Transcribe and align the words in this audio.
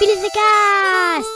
Cast 0.00 1.26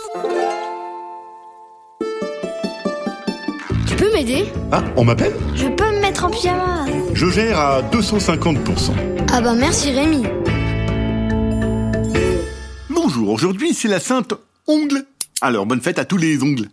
Tu 3.89 3.97
peux 3.97 4.13
m'aider 4.13 4.45
Ah, 4.71 4.85
on 4.97 5.03
m'appelle 5.05 5.35
Je 5.55 5.67
peux 5.67 5.91
me 5.91 6.01
mettre 6.01 6.25
en 6.27 6.31
pyjama 6.31 6.85
Je 7.13 7.27
gère 7.29 7.59
à 7.59 7.83
250%. 7.83 8.93
Ah 9.33 9.41
bah 9.41 9.55
merci 9.55 9.91
Rémi 9.91 10.23
Bonjour, 12.89 13.31
aujourd'hui 13.31 13.75
c'est 13.75 13.89
la 13.89 13.99
Sainte 13.99 14.35
Ongle. 14.69 15.07
Alors 15.41 15.67
bonne 15.67 15.81
fête 15.81 15.99
à 15.99 16.05
tous 16.05 16.19
les 16.19 16.41
ongles. 16.45 16.69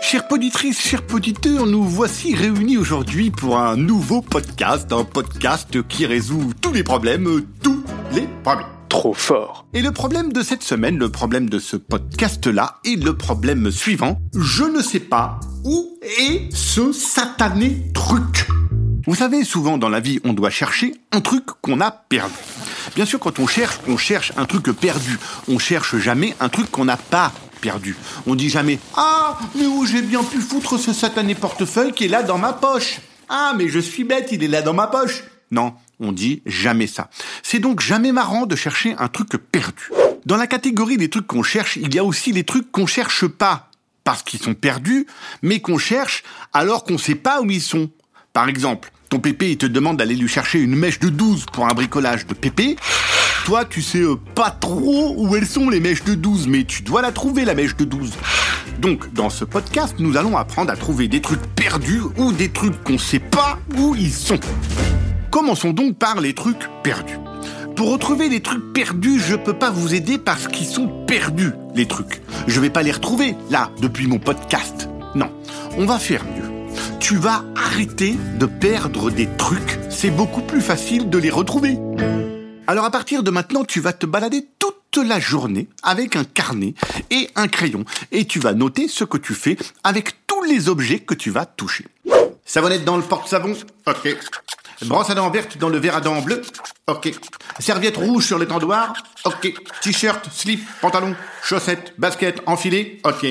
Chères 0.00 0.28
poditrices, 0.28 0.80
chers 0.80 1.02
poditeurs, 1.02 1.66
nous 1.66 1.82
voici 1.82 2.36
réunis 2.36 2.78
aujourd'hui 2.78 3.30
pour 3.32 3.58
un 3.58 3.76
nouveau 3.76 4.22
podcast, 4.22 4.92
un 4.92 5.02
podcast 5.04 5.82
qui 5.88 6.06
résout 6.06 6.52
tous 6.60 6.72
les 6.72 6.84
problèmes, 6.84 7.42
tous 7.64 7.82
les 8.12 8.28
problèmes. 8.44 8.77
Trop 8.88 9.12
fort. 9.12 9.66
Et 9.74 9.82
le 9.82 9.92
problème 9.92 10.32
de 10.32 10.42
cette 10.42 10.62
semaine, 10.62 10.96
le 10.96 11.10
problème 11.10 11.50
de 11.50 11.58
ce 11.58 11.76
podcast-là, 11.76 12.76
est 12.84 13.02
le 13.02 13.16
problème 13.16 13.70
suivant. 13.70 14.18
Je 14.34 14.64
ne 14.64 14.80
sais 14.80 15.00
pas 15.00 15.38
où 15.64 15.98
est 16.02 16.48
ce 16.54 16.92
satané 16.92 17.82
truc. 17.92 18.48
Vous 19.06 19.14
savez, 19.14 19.44
souvent 19.44 19.76
dans 19.78 19.90
la 19.90 20.00
vie, 20.00 20.20
on 20.24 20.32
doit 20.32 20.50
chercher 20.50 20.94
un 21.12 21.20
truc 21.20 21.44
qu'on 21.60 21.80
a 21.80 21.90
perdu. 21.90 22.34
Bien 22.94 23.04
sûr, 23.04 23.20
quand 23.20 23.38
on 23.38 23.46
cherche, 23.46 23.78
on 23.88 23.98
cherche 23.98 24.32
un 24.36 24.46
truc 24.46 24.70
perdu. 24.72 25.18
On 25.48 25.58
cherche 25.58 25.96
jamais 25.98 26.34
un 26.40 26.48
truc 26.48 26.70
qu'on 26.70 26.86
n'a 26.86 26.96
pas 26.96 27.32
perdu. 27.60 27.94
On 28.26 28.34
dit 28.34 28.48
jamais 28.48 28.78
Ah, 28.96 29.38
mais 29.54 29.66
où 29.66 29.84
j'ai 29.84 30.02
bien 30.02 30.24
pu 30.24 30.40
foutre 30.40 30.78
ce 30.78 30.92
satané 30.94 31.34
portefeuille 31.34 31.92
qui 31.92 32.04
est 32.06 32.08
là 32.08 32.22
dans 32.22 32.38
ma 32.38 32.54
poche 32.54 33.00
Ah, 33.28 33.52
mais 33.56 33.68
je 33.68 33.78
suis 33.80 34.04
bête, 34.04 34.28
il 34.32 34.42
est 34.44 34.48
là 34.48 34.62
dans 34.62 34.74
ma 34.74 34.86
poche. 34.86 35.24
Non, 35.50 35.74
on 36.00 36.12
dit 36.12 36.42
jamais 36.46 36.86
ça. 36.86 37.10
C'est 37.42 37.58
donc 37.58 37.80
jamais 37.80 38.12
marrant 38.12 38.46
de 38.46 38.56
chercher 38.56 38.94
un 38.98 39.08
truc 39.08 39.30
perdu. 39.36 39.90
Dans 40.26 40.36
la 40.36 40.46
catégorie 40.46 40.96
des 40.96 41.08
trucs 41.08 41.26
qu'on 41.26 41.42
cherche, 41.42 41.76
il 41.76 41.94
y 41.94 41.98
a 41.98 42.04
aussi 42.04 42.32
les 42.32 42.44
trucs 42.44 42.70
qu'on 42.70 42.86
cherche 42.86 43.26
pas 43.26 43.70
parce 44.04 44.22
qu'ils 44.22 44.40
sont 44.40 44.54
perdus, 44.54 45.06
mais 45.42 45.60
qu'on 45.60 45.78
cherche 45.78 46.22
alors 46.52 46.84
qu'on 46.84 46.98
sait 46.98 47.14
pas 47.14 47.40
où 47.42 47.50
ils 47.50 47.60
sont. 47.60 47.90
Par 48.32 48.48
exemple, 48.48 48.90
ton 49.08 49.20
pépé, 49.20 49.56
te 49.56 49.66
demande 49.66 49.96
d'aller 49.96 50.14
lui 50.14 50.28
chercher 50.28 50.60
une 50.60 50.76
mèche 50.76 50.98
de 50.98 51.08
12 51.08 51.46
pour 51.52 51.66
un 51.66 51.74
bricolage 51.74 52.26
de 52.26 52.34
pépé. 52.34 52.76
Toi, 53.46 53.64
tu 53.64 53.80
sais 53.80 54.02
euh, 54.02 54.16
pas 54.34 54.50
trop 54.50 55.14
où 55.16 55.34
elles 55.34 55.46
sont 55.46 55.70
les 55.70 55.80
mèches 55.80 56.04
de 56.04 56.14
12, 56.14 56.46
mais 56.48 56.64
tu 56.64 56.82
dois 56.82 57.00
la 57.00 57.12
trouver, 57.12 57.44
la 57.46 57.54
mèche 57.54 57.76
de 57.76 57.84
12. 57.84 58.12
Donc, 58.78 59.12
dans 59.14 59.30
ce 59.30 59.44
podcast, 59.44 59.94
nous 59.98 60.16
allons 60.16 60.36
apprendre 60.36 60.70
à 60.70 60.76
trouver 60.76 61.08
des 61.08 61.22
trucs 61.22 61.42
perdus 61.54 62.02
ou 62.18 62.32
des 62.32 62.50
trucs 62.50 62.82
qu'on 62.84 62.98
sait 62.98 63.18
pas 63.18 63.58
où 63.76 63.94
ils 63.94 64.12
sont. 64.12 64.40
Commençons 65.38 65.72
donc 65.72 65.96
par 65.96 66.20
les 66.20 66.34
trucs 66.34 66.68
perdus. 66.82 67.16
Pour 67.76 67.92
retrouver 67.92 68.28
les 68.28 68.40
trucs 68.40 68.72
perdus, 68.72 69.20
je 69.20 69.36
peux 69.36 69.56
pas 69.56 69.70
vous 69.70 69.94
aider 69.94 70.18
parce 70.18 70.48
qu'ils 70.48 70.66
sont 70.66 70.88
perdus, 71.06 71.52
les 71.76 71.86
trucs. 71.86 72.20
Je 72.48 72.58
vais 72.58 72.70
pas 72.70 72.82
les 72.82 72.90
retrouver, 72.90 73.36
là, 73.48 73.70
depuis 73.80 74.08
mon 74.08 74.18
podcast. 74.18 74.88
Non, 75.14 75.30
on 75.76 75.86
va 75.86 76.00
faire 76.00 76.24
mieux. 76.24 76.66
Tu 76.98 77.14
vas 77.14 77.44
arrêter 77.54 78.16
de 78.40 78.46
perdre 78.46 79.12
des 79.12 79.28
trucs, 79.38 79.78
c'est 79.90 80.10
beaucoup 80.10 80.42
plus 80.42 80.60
facile 80.60 81.08
de 81.08 81.18
les 81.18 81.30
retrouver. 81.30 81.78
Alors 82.66 82.84
à 82.84 82.90
partir 82.90 83.22
de 83.22 83.30
maintenant, 83.30 83.62
tu 83.62 83.78
vas 83.78 83.92
te 83.92 84.06
balader 84.06 84.44
toute 84.58 85.06
la 85.06 85.20
journée 85.20 85.68
avec 85.84 86.16
un 86.16 86.24
carnet 86.24 86.74
et 87.12 87.30
un 87.36 87.46
crayon 87.46 87.84
et 88.10 88.24
tu 88.24 88.40
vas 88.40 88.54
noter 88.54 88.88
ce 88.88 89.04
que 89.04 89.18
tu 89.18 89.34
fais 89.34 89.56
avec 89.84 90.26
tous 90.26 90.42
les 90.42 90.68
objets 90.68 90.98
que 90.98 91.14
tu 91.14 91.30
vas 91.30 91.46
toucher. 91.46 91.86
Savonnette 92.44 92.84
dans 92.84 92.96
le 92.96 93.04
porte-savon? 93.04 93.54
Ok. 93.86 94.16
Brosse 94.86 95.10
à 95.10 95.14
dents 95.14 95.30
verte 95.30 95.58
dans 95.58 95.68
le 95.68 95.78
verre 95.78 95.96
à 95.96 96.00
dents 96.00 96.20
bleu 96.20 96.42
Ok. 96.86 97.12
Serviette 97.58 97.96
rouge 97.96 98.26
sur 98.26 98.38
l'étendoir 98.38 98.92
Ok. 99.24 99.52
T-shirt, 99.82 100.28
slip, 100.32 100.60
pantalon, 100.80 101.14
chaussettes, 101.42 101.94
basket, 101.98 102.40
enfilé 102.46 103.00
Ok. 103.04 103.26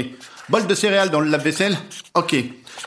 Bol 0.49 0.67
de 0.67 0.75
céréales 0.75 1.09
dans 1.09 1.19
le 1.19 1.29
lave-vaisselle 1.29 1.77
Ok. 2.15 2.35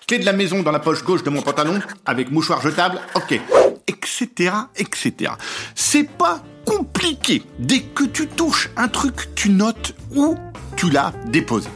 Clé 0.06 0.18
de 0.18 0.24
la 0.24 0.32
maison 0.32 0.62
dans 0.62 0.72
la 0.72 0.78
poche 0.78 1.02
gauche 1.02 1.22
de 1.22 1.30
mon 1.30 1.42
pantalon 1.42 1.80
avec 2.06 2.30
mouchoir 2.30 2.60
jetable 2.60 3.00
Ok. 3.14 3.40
Etc. 3.86 4.52
etc. 4.76 5.32
C'est 5.74 6.08
pas 6.08 6.42
compliqué. 6.64 7.42
Dès 7.58 7.80
que 7.80 8.04
tu 8.04 8.28
touches 8.28 8.70
un 8.76 8.88
truc, 8.88 9.34
tu 9.34 9.50
notes 9.50 9.94
où 10.14 10.36
tu 10.76 10.90
l'as 10.90 11.12
déposé. 11.26 11.68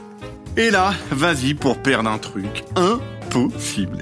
Et 0.56 0.70
là, 0.70 0.94
vas-y 1.10 1.54
pour 1.54 1.78
perdre 1.78 2.08
un 2.08 2.18
truc. 2.18 2.64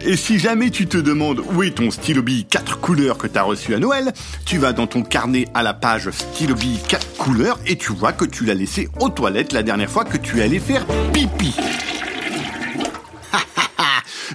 Et 0.04 0.16
si 0.16 0.38
jamais 0.38 0.70
tu 0.70 0.86
te 0.86 0.98
demandes 0.98 1.42
où 1.54 1.62
est 1.62 1.70
ton 1.70 1.90
stylo 1.90 2.22
bille 2.22 2.44
4 2.44 2.80
couleurs 2.80 3.18
que 3.18 3.26
t'as 3.26 3.42
reçu 3.42 3.74
à 3.74 3.78
Noël, 3.78 4.12
tu 4.44 4.58
vas 4.58 4.72
dans 4.72 4.86
ton 4.86 5.02
carnet 5.02 5.46
à 5.54 5.62
la 5.62 5.74
page 5.74 6.10
stylo 6.10 6.54
bille 6.54 6.80
4 6.88 7.16
couleurs 7.16 7.58
et 7.66 7.76
tu 7.76 7.92
vois 7.92 8.12
que 8.12 8.24
tu 8.24 8.44
l'as 8.44 8.54
laissé 8.54 8.88
aux 9.00 9.08
toilettes 9.08 9.52
la 9.52 9.62
dernière 9.62 9.90
fois 9.90 10.04
que 10.04 10.16
tu 10.16 10.40
es 10.40 10.42
allé 10.42 10.58
faire 10.58 10.84
pipi. 11.12 11.54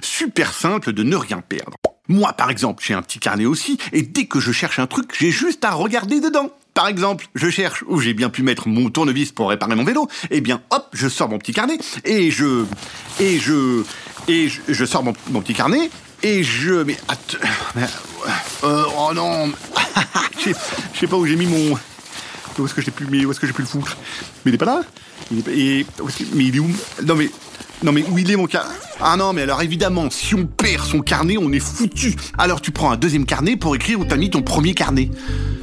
Super 0.02 0.52
simple 0.52 0.92
de 0.92 1.02
ne 1.02 1.16
rien 1.16 1.40
perdre. 1.40 1.76
Moi, 2.08 2.32
par 2.32 2.50
exemple, 2.50 2.82
j'ai 2.86 2.94
un 2.94 3.02
petit 3.02 3.18
carnet 3.18 3.44
aussi, 3.44 3.78
et 3.92 4.00
dès 4.02 4.24
que 4.24 4.40
je 4.40 4.50
cherche 4.50 4.78
un 4.78 4.86
truc, 4.86 5.14
j'ai 5.18 5.30
juste 5.30 5.64
à 5.64 5.72
regarder 5.72 6.20
dedans. 6.20 6.50
Par 6.72 6.88
exemple, 6.88 7.26
je 7.34 7.50
cherche 7.50 7.84
où 7.86 8.00
j'ai 8.00 8.14
bien 8.14 8.30
pu 8.30 8.42
mettre 8.42 8.68
mon 8.68 8.88
tournevis 8.88 9.30
pour 9.32 9.50
réparer 9.50 9.74
mon 9.74 9.84
vélo, 9.84 10.08
eh 10.30 10.40
bien, 10.40 10.62
hop, 10.70 10.86
je 10.92 11.06
sors 11.08 11.28
mon 11.28 11.38
petit 11.38 11.52
carnet, 11.52 11.76
et 12.04 12.30
je... 12.30 12.64
et 13.20 13.38
je... 13.38 13.82
et 14.28 14.48
je, 14.48 14.84
sors 14.84 15.02
mon, 15.02 15.12
petit 15.12 15.54
carnet, 15.54 15.90
et 16.22 16.42
je... 16.42 16.82
mais... 16.82 16.96
euh, 18.64 18.84
oh 18.96 19.10
non 19.14 19.50
Je 20.44 20.52
sais- 20.98 21.06
pas 21.06 21.16
où 21.16 21.26
j'ai 21.26 21.36
mis 21.36 21.46
mon... 21.46 21.76
Où 22.58 22.64
est-ce 22.64 22.74
que 22.74 22.82
j'ai 22.82 22.90
pu, 22.90 23.06
pu 23.06 23.62
le 23.62 23.66
foutre 23.66 23.96
Mais 24.44 24.50
il 24.50 24.54
est 24.54 24.58
pas 24.58 24.64
là 24.64 24.82
est 25.32 25.48
et, 25.50 25.86
Mais 26.34 26.44
il 26.44 26.56
est 26.56 26.58
où 26.58 26.70
Non 27.04 27.14
mais... 27.14 27.30
Non 27.82 27.92
mais 27.92 28.04
où 28.10 28.18
il 28.18 28.28
est 28.30 28.36
mon 28.36 28.46
carnet 28.46 28.74
Ah 29.00 29.16
non 29.16 29.32
mais 29.32 29.42
alors 29.42 29.62
évidemment, 29.62 30.10
si 30.10 30.34
on 30.34 30.46
perd 30.46 30.84
son 30.84 31.00
carnet, 31.00 31.36
on 31.38 31.52
est 31.52 31.60
foutu. 31.60 32.16
Alors 32.36 32.60
tu 32.60 32.72
prends 32.72 32.90
un 32.90 32.96
deuxième 32.96 33.24
carnet 33.24 33.56
pour 33.56 33.76
écrire 33.76 34.00
où 34.00 34.04
t'as 34.04 34.16
mis 34.16 34.30
ton 34.30 34.42
premier 34.42 34.74
carnet. 34.74 35.10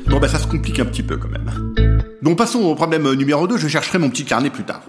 Bon 0.07 0.19
bah 0.19 0.29
ça 0.29 0.39
se 0.39 0.47
complique 0.47 0.79
un 0.79 0.85
petit 0.85 1.03
peu 1.03 1.17
quand 1.17 1.27
même. 1.27 1.75
Donc 2.21 2.37
passons 2.37 2.59
au 2.59 2.75
problème 2.75 3.11
numéro 3.15 3.47
2, 3.47 3.57
je 3.57 3.67
chercherai 3.67 3.97
mon 3.97 4.09
petit 4.09 4.23
carnet 4.23 4.49
plus 4.49 4.63
tard. 4.63 4.81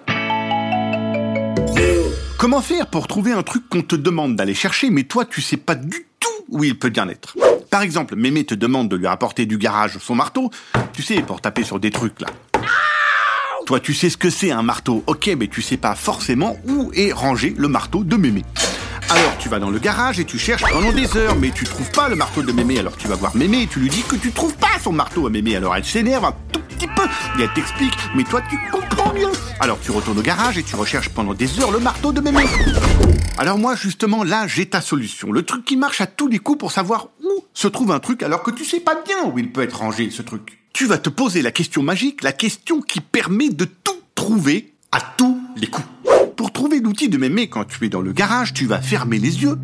Comment 2.46 2.62
faire 2.62 2.86
pour 2.86 3.08
trouver 3.08 3.32
un 3.32 3.42
truc 3.42 3.68
qu'on 3.68 3.82
te 3.82 3.96
demande 3.96 4.36
d'aller 4.36 4.54
chercher, 4.54 4.88
mais 4.88 5.02
toi 5.02 5.24
tu 5.24 5.42
sais 5.42 5.56
pas 5.56 5.74
du 5.74 6.06
tout 6.20 6.44
où 6.48 6.62
il 6.62 6.78
peut 6.78 6.90
bien 6.90 7.08
être? 7.08 7.36
Par 7.72 7.82
exemple, 7.82 8.14
Mémé 8.14 8.44
te 8.44 8.54
demande 8.54 8.88
de 8.88 8.94
lui 8.94 9.08
rapporter 9.08 9.46
du 9.46 9.58
garage 9.58 9.98
son 9.98 10.14
marteau, 10.14 10.52
tu 10.92 11.02
sais, 11.02 11.22
pour 11.22 11.40
taper 11.40 11.64
sur 11.64 11.80
des 11.80 11.90
trucs 11.90 12.20
là. 12.20 12.28
Toi, 13.66 13.80
tu 13.80 13.94
sais 13.94 14.10
ce 14.10 14.16
que 14.16 14.30
c'est 14.30 14.52
un 14.52 14.62
marteau, 14.62 15.02
ok, 15.08 15.28
mais 15.36 15.48
tu 15.48 15.60
sais 15.60 15.76
pas 15.76 15.96
forcément 15.96 16.56
où 16.68 16.92
est 16.94 17.10
rangé 17.12 17.52
le 17.58 17.66
marteau 17.66 18.04
de 18.04 18.14
mémé. 18.14 18.44
Alors 19.10 19.36
tu 19.38 19.48
vas 19.48 19.58
dans 19.58 19.70
le 19.70 19.80
garage 19.80 20.20
et 20.20 20.24
tu 20.24 20.38
cherches 20.38 20.62
pendant 20.70 20.92
des 20.92 21.16
heures, 21.16 21.34
mais 21.34 21.50
tu 21.50 21.64
trouves 21.64 21.90
pas 21.90 22.08
le 22.08 22.14
marteau 22.14 22.42
de 22.42 22.52
mémé. 22.52 22.78
Alors 22.78 22.96
tu 22.96 23.08
vas 23.08 23.16
voir 23.16 23.34
mémé 23.34 23.62
et 23.62 23.66
tu 23.66 23.80
lui 23.80 23.88
dis 23.90 24.04
que 24.04 24.14
tu 24.14 24.30
trouves 24.30 24.54
pas 24.54 24.78
son 24.80 24.92
marteau 24.92 25.26
à 25.26 25.30
mémé. 25.30 25.56
Alors 25.56 25.74
elle 25.74 25.84
s'énerve 25.84 26.24
un 26.24 26.34
tout 26.52 26.60
petit 26.60 26.86
peu 26.86 27.02
et 27.40 27.42
elle 27.42 27.52
t'explique, 27.54 27.96
mais 28.14 28.22
toi 28.22 28.40
tu 28.48 28.56
comprends 28.70 29.05
Alors 29.60 29.80
tu 29.80 29.90
retournes 29.90 30.18
au 30.18 30.22
garage 30.22 30.58
et 30.58 30.62
tu 30.62 30.76
recherches 30.76 31.08
pendant 31.08 31.34
des 31.34 31.60
heures 31.60 31.70
le 31.70 31.78
marteau 31.78 32.12
de 32.12 32.20
mémé. 32.20 32.44
Alors 33.38 33.58
moi 33.58 33.74
justement 33.74 34.22
là 34.22 34.46
j'ai 34.46 34.66
ta 34.66 34.80
solution, 34.80 35.32
le 35.32 35.42
truc 35.42 35.64
qui 35.64 35.76
marche 35.76 36.00
à 36.00 36.06
tous 36.06 36.28
les 36.28 36.38
coups 36.38 36.58
pour 36.58 36.72
savoir 36.72 37.08
où 37.22 37.44
se 37.54 37.68
trouve 37.68 37.90
un 37.90 37.98
truc 37.98 38.22
alors 38.22 38.42
que 38.42 38.50
tu 38.50 38.64
sais 38.64 38.80
pas 38.80 39.00
bien 39.04 39.24
où 39.24 39.38
il 39.38 39.50
peut 39.50 39.62
être 39.62 39.78
rangé 39.78 40.10
ce 40.10 40.22
truc. 40.22 40.58
Tu 40.72 40.86
vas 40.86 40.98
te 40.98 41.08
poser 41.08 41.42
la 41.42 41.50
question 41.50 41.82
magique, 41.82 42.22
la 42.22 42.32
question 42.32 42.80
qui 42.80 43.00
permet 43.00 43.48
de 43.48 43.64
tout 43.64 43.98
trouver 44.14 44.74
à 44.92 45.00
tous 45.00 45.40
les 45.56 45.66
coups. 45.66 45.88
Pour 46.36 46.52
trouver 46.52 46.80
l'outil 46.80 47.08
de 47.08 47.16
mémé 47.16 47.48
quand 47.48 47.64
tu 47.64 47.84
es 47.86 47.88
dans 47.88 48.02
le 48.02 48.12
garage, 48.12 48.52
tu 48.52 48.66
vas 48.66 48.80
fermer 48.80 49.18
les 49.18 49.42
yeux, 49.42 49.58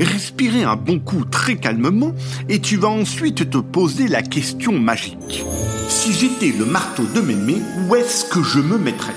respirer 0.00 0.64
un 0.64 0.76
bon 0.76 0.98
coup 0.98 1.24
très 1.24 1.56
calmement 1.56 2.12
et 2.48 2.60
tu 2.60 2.76
vas 2.76 2.88
ensuite 2.88 3.50
te 3.50 3.58
poser 3.58 4.08
la 4.08 4.22
question 4.22 4.72
magique. 4.78 5.44
Si 5.88 6.12
j'étais 6.12 6.56
le 6.56 6.64
marteau 6.64 7.04
de 7.14 7.20
mémé, 7.20 7.56
où 7.88 7.96
est-ce 7.96 8.24
que 8.26 8.42
je 8.42 8.60
me 8.60 8.78
mettrais? 8.78 9.14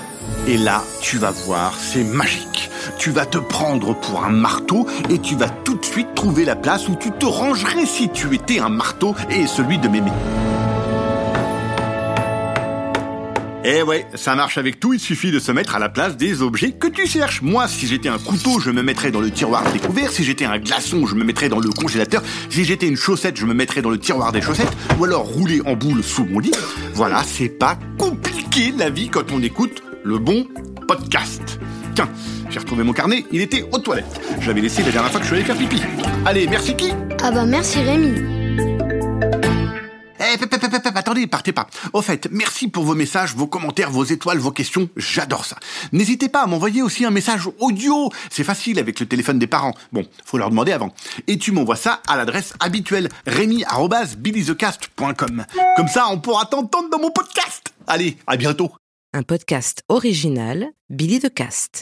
Et 0.48 0.56
là, 0.56 0.82
tu 1.00 1.18
vas 1.18 1.30
voir, 1.30 1.74
c'est 1.78 2.04
magique. 2.04 2.70
Tu 2.98 3.10
vas 3.10 3.26
te 3.26 3.38
prendre 3.38 3.94
pour 3.94 4.24
un 4.24 4.30
marteau 4.30 4.86
et 5.08 5.18
tu 5.18 5.36
vas 5.36 5.48
tout 5.48 5.76
de 5.76 5.84
suite 5.84 6.14
trouver 6.14 6.44
la 6.44 6.56
place 6.56 6.88
où 6.88 6.96
tu 6.96 7.10
te 7.12 7.26
rangerais 7.26 7.86
si 7.86 8.08
tu 8.08 8.34
étais 8.34 8.58
un 8.58 8.68
marteau 8.68 9.14
et 9.30 9.46
celui 9.46 9.78
de 9.78 9.88
mémé. 9.88 10.10
Eh 13.64 13.82
ouais, 13.82 14.06
ça 14.16 14.34
marche 14.34 14.58
avec 14.58 14.80
tout, 14.80 14.92
il 14.92 14.98
suffit 14.98 15.30
de 15.30 15.38
se 15.38 15.52
mettre 15.52 15.76
à 15.76 15.78
la 15.78 15.88
place 15.88 16.16
des 16.16 16.42
objets 16.42 16.72
que 16.72 16.88
tu 16.88 17.06
cherches. 17.06 17.42
Moi, 17.42 17.68
si 17.68 17.86
j'étais 17.86 18.08
un 18.08 18.18
couteau, 18.18 18.58
je 18.58 18.72
me 18.72 18.82
mettrais 18.82 19.12
dans 19.12 19.20
le 19.20 19.30
tiroir 19.30 19.62
découvert. 19.72 20.10
Si 20.10 20.24
j'étais 20.24 20.44
un 20.44 20.58
glaçon, 20.58 21.06
je 21.06 21.14
me 21.14 21.22
mettrais 21.22 21.48
dans 21.48 21.60
le 21.60 21.68
congélateur. 21.68 22.22
Si 22.50 22.64
j'étais 22.64 22.88
une 22.88 22.96
chaussette, 22.96 23.36
je 23.36 23.46
me 23.46 23.54
mettrais 23.54 23.80
dans 23.80 23.90
le 23.90 23.98
tiroir 23.98 24.32
des 24.32 24.40
chaussettes. 24.40 24.72
Ou 24.98 25.04
alors 25.04 25.22
rouler 25.22 25.60
en 25.64 25.74
boule 25.76 26.02
sous 26.02 26.24
mon 26.24 26.40
lit. 26.40 26.50
Voilà, 26.94 27.22
c'est 27.24 27.48
pas 27.48 27.78
compliqué 27.98 28.74
la 28.76 28.90
vie 28.90 29.08
quand 29.08 29.30
on 29.30 29.40
écoute 29.40 29.82
le 30.02 30.18
bon 30.18 30.44
podcast. 30.88 31.60
Tiens, 31.94 32.08
j'ai 32.50 32.58
retrouvé 32.58 32.82
mon 32.82 32.92
carnet, 32.92 33.24
il 33.30 33.42
était 33.42 33.64
aux 33.70 33.78
toilettes. 33.78 34.20
Je 34.40 34.48
l'avais 34.48 34.62
laissé 34.62 34.82
la 34.82 34.90
dernière 34.90 35.12
fois 35.12 35.20
que 35.20 35.26
je 35.26 35.34
suis 35.34 35.36
allé 35.36 35.44
faire 35.44 35.56
pipi. 35.56 35.80
Allez, 36.26 36.48
merci 36.48 36.74
qui? 36.74 36.90
Ah 37.22 37.30
bah 37.30 37.44
merci 37.46 37.80
Rémi 37.80 38.41
attendez, 40.44 41.26
partez 41.26 41.52
pas. 41.52 41.66
Au 41.92 42.02
fait, 42.02 42.28
merci 42.30 42.68
pour 42.68 42.84
vos 42.84 42.94
messages, 42.94 43.34
vos 43.34 43.46
commentaires, 43.46 43.90
vos 43.90 44.04
étoiles, 44.04 44.38
vos 44.38 44.50
questions. 44.50 44.88
J'adore 44.96 45.44
ça. 45.44 45.56
N'hésitez 45.92 46.28
pas 46.28 46.42
à 46.42 46.46
m'envoyer 46.46 46.82
aussi 46.82 47.04
un 47.04 47.10
message 47.10 47.48
audio. 47.60 48.10
C'est 48.30 48.44
facile 48.44 48.78
avec 48.78 49.00
le 49.00 49.06
téléphone 49.06 49.38
des 49.38 49.46
parents. 49.46 49.74
Bon, 49.92 50.06
faut 50.24 50.38
leur 50.38 50.50
demander 50.50 50.72
avant. 50.72 50.92
Et 51.26 51.38
tu 51.38 51.52
m'envoies 51.52 51.76
ça 51.76 52.00
à 52.06 52.16
l'adresse 52.16 52.54
habituelle 52.60 53.08
rémi@billythecast.com. 53.26 55.44
Comme 55.76 55.88
ça, 55.88 56.08
on 56.10 56.18
pourra 56.18 56.46
t'entendre 56.46 56.88
dans 56.90 56.98
mon 56.98 57.10
podcast. 57.10 57.72
Allez, 57.86 58.16
à 58.26 58.36
bientôt. 58.36 58.72
Un 59.14 59.22
podcast 59.22 59.82
original 59.88 60.66
Billy 60.88 61.20
the 61.20 61.32
Cast. 61.32 61.80